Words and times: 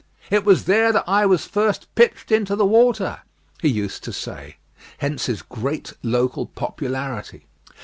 "It 0.31 0.45
was 0.45 0.65
there 0.65 0.91
that 0.93 1.03
I 1.05 1.27
was 1.27 1.45
first 1.45 1.85
pitched 1.93 2.31
into 2.31 2.55
the 2.55 2.65
water," 2.65 3.19
he 3.61 3.67
used 3.69 4.03
to 4.05 4.11
say; 4.11 4.55
hence 4.97 5.27
his 5.27 5.43
great 5.43 5.93
local 6.01 6.47
popularity. 6.47 7.45